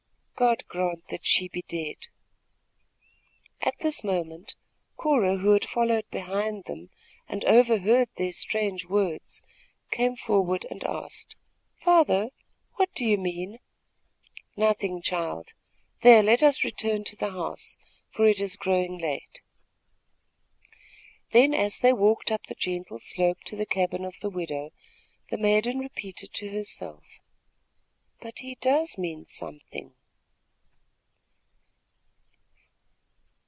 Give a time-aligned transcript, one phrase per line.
[0.33, 2.07] "God grant that she be dead!"
[3.61, 4.55] At this moment,
[4.97, 6.89] Cora, who had followed behind them
[7.29, 9.43] and overheard their strange words,
[9.91, 11.35] came forward and asked:
[11.83, 12.31] "Father,
[12.77, 13.59] what do you mean?"
[14.57, 15.53] "Nothing, child.
[16.01, 17.77] There, let us return to the house,
[18.09, 19.41] for it is growing late."
[21.33, 24.71] Then, as they walked up the gentle slope to the cabin of the widow,
[25.29, 27.03] the maiden repeated to herself:
[28.21, 29.93] "But he does mean something!"